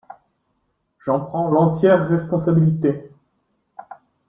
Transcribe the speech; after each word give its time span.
J'en 0.97 1.19
prends 1.23 1.47
l'entière 1.51 2.07
responsabilité. 2.07 3.11